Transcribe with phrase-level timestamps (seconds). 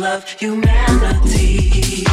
[0.00, 2.06] love humanity.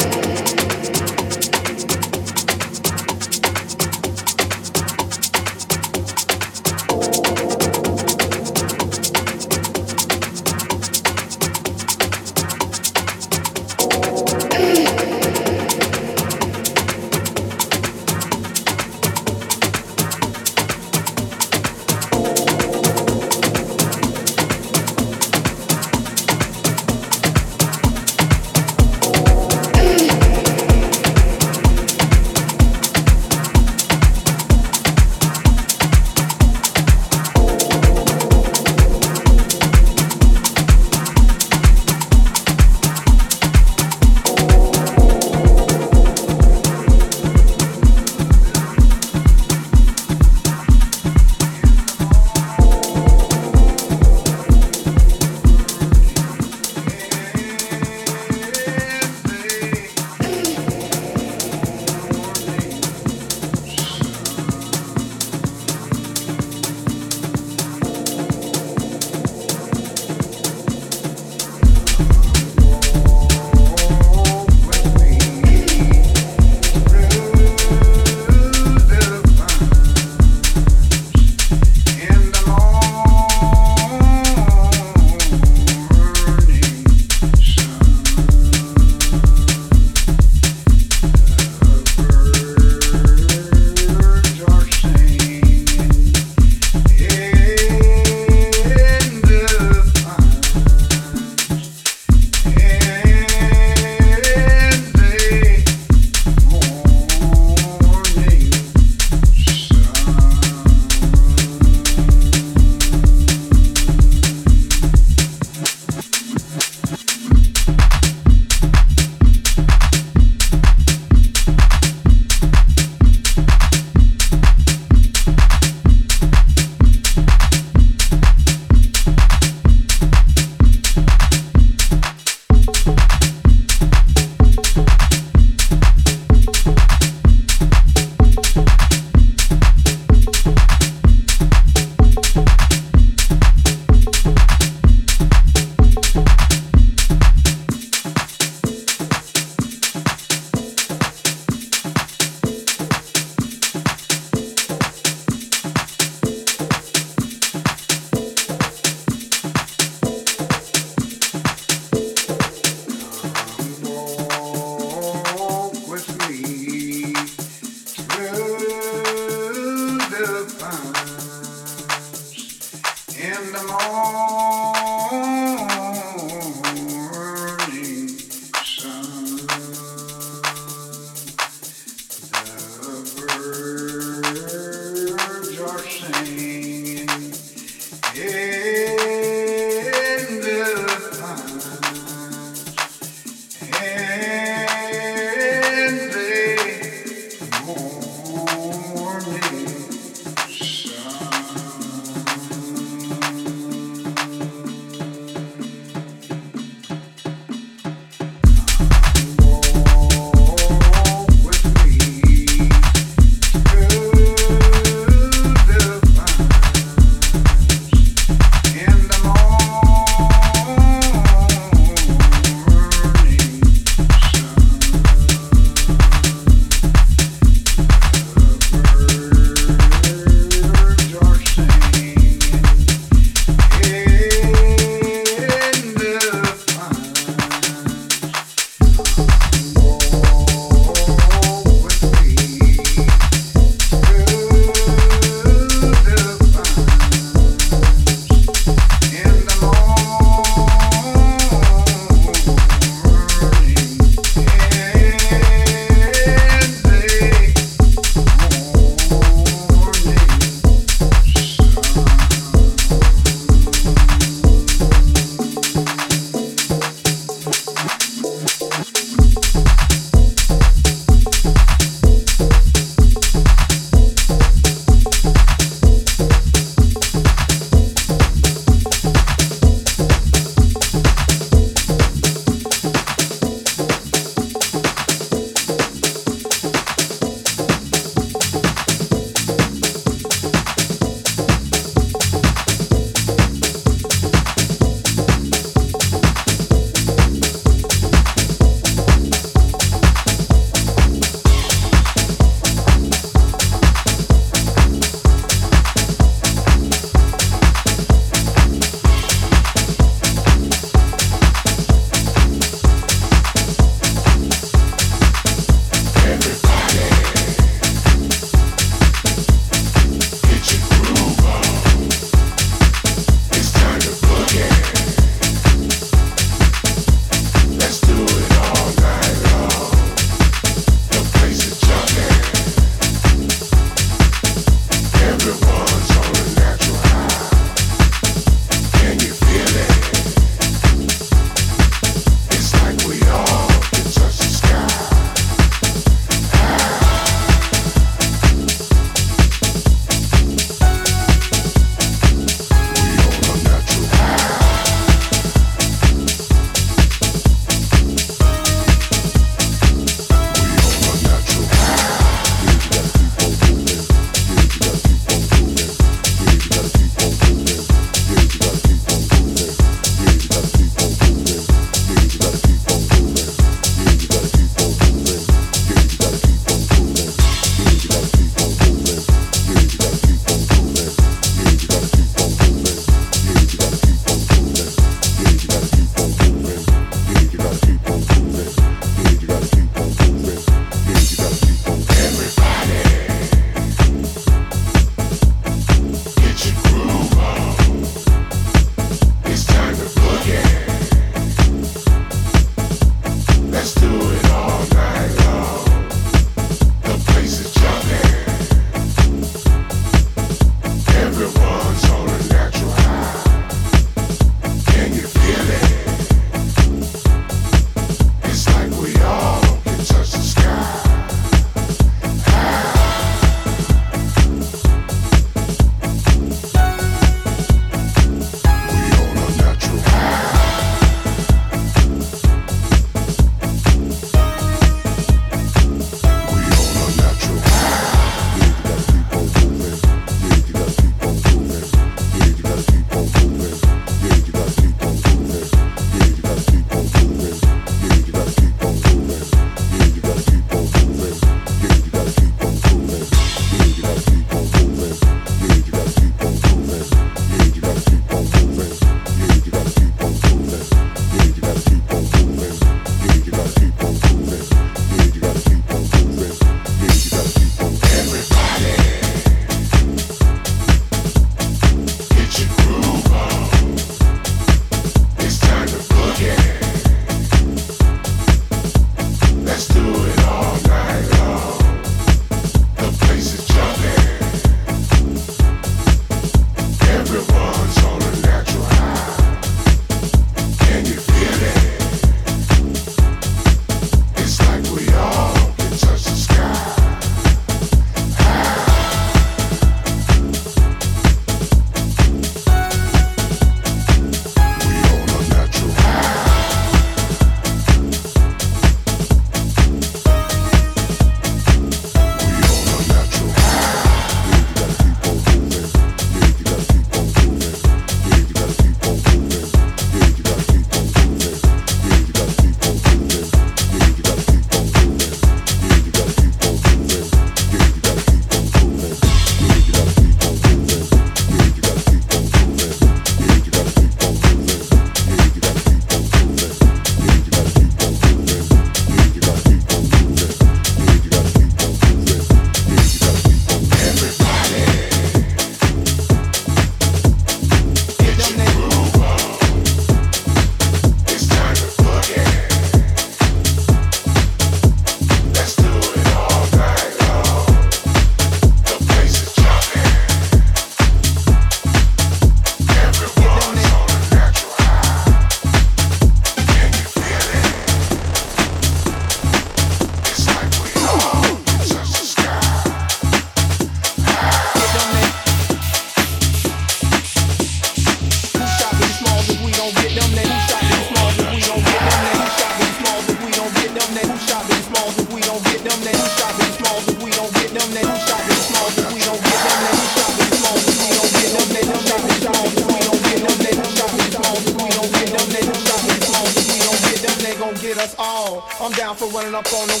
[598.02, 598.64] Us all.
[598.80, 600.00] I'm down for running up on them,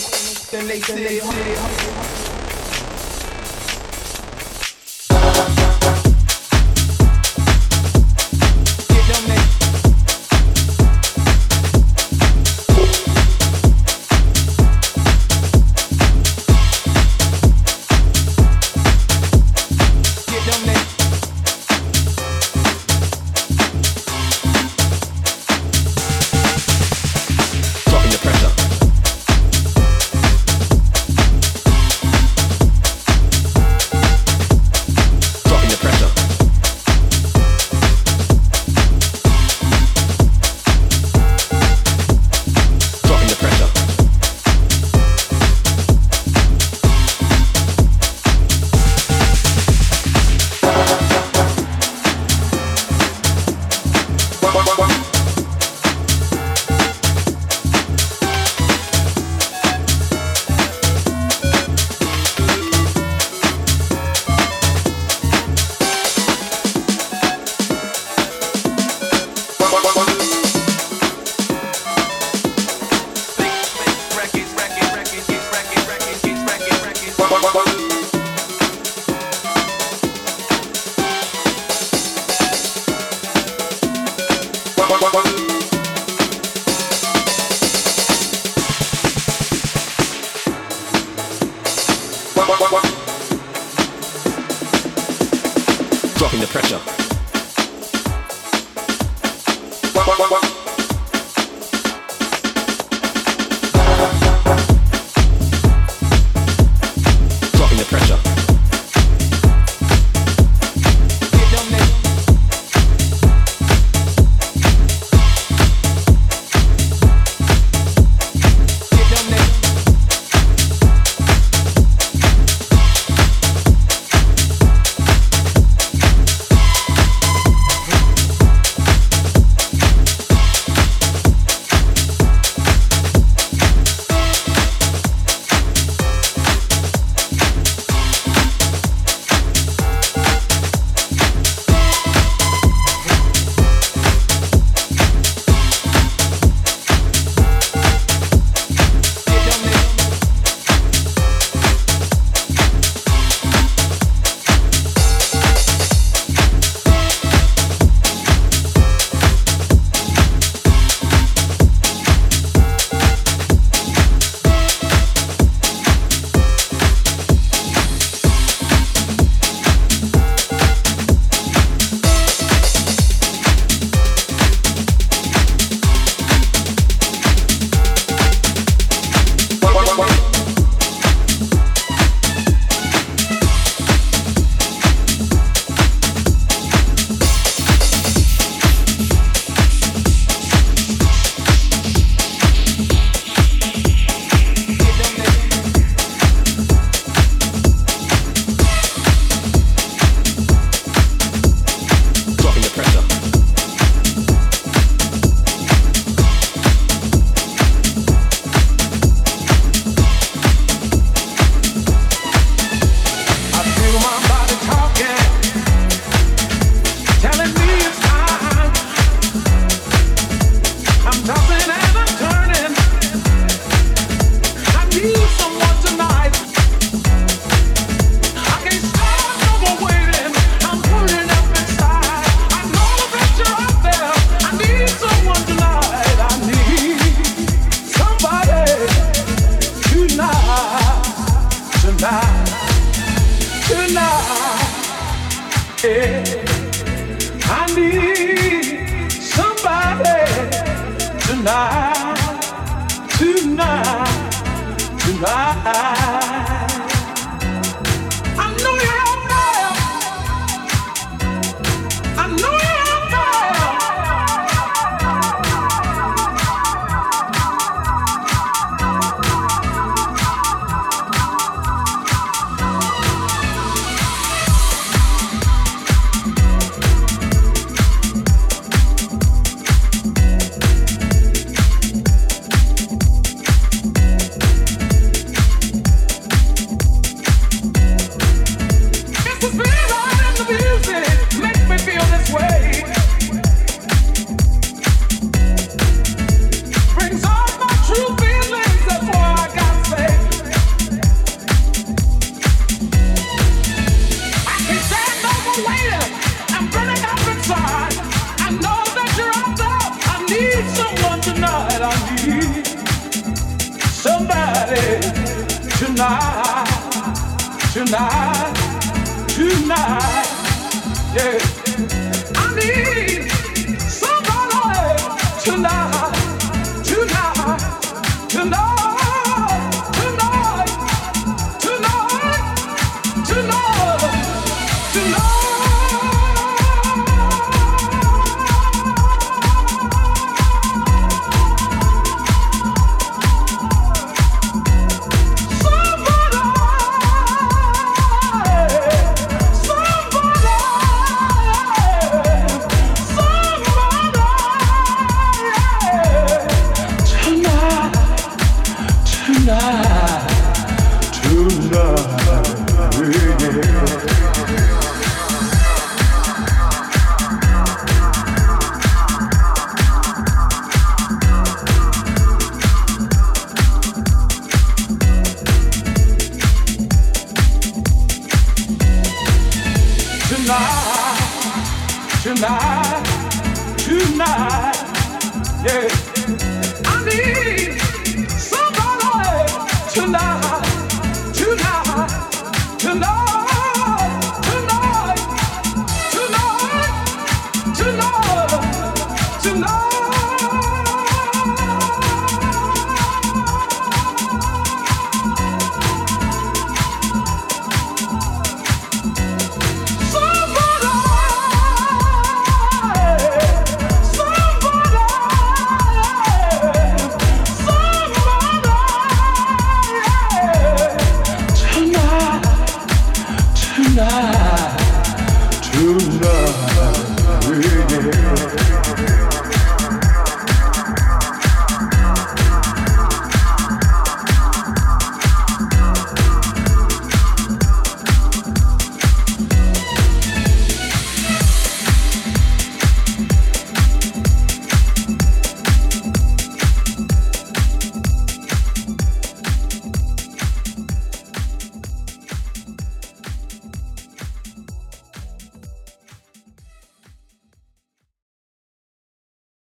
[0.50, 2.31] then they say.